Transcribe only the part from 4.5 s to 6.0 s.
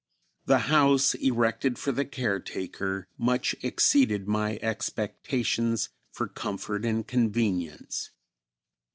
expectations